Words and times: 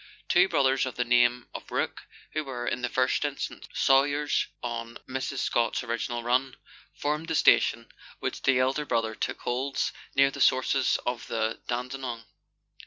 Two 0.27 0.49
brothers 0.49 0.87
of 0.87 0.95
the 0.95 1.05
name 1.05 1.47
of 1.53 1.69
Rourke, 1.69 2.07
who 2.33 2.43
were, 2.43 2.65
in 2.67 2.81
the 2.81 2.89
first 2.89 3.23
instance, 3.23 3.67
sawyers 3.75 4.47
on 4.63 4.97
Mrs. 5.07 5.37
Scott's 5.41 5.83
original 5.83 6.23
run, 6.23 6.55
formed 6.95 7.27
the 7.27 7.35
station, 7.35 7.85
which 8.19 8.41
the 8.41 8.57
elder 8.57 8.83
brother 8.87 9.13
still 9.13 9.35
holds 9.37 9.91
near 10.15 10.31
the 10.31 10.41
sources 10.41 10.97
of 11.05 11.27
the 11.27 11.59
Dandenong. 11.67 12.23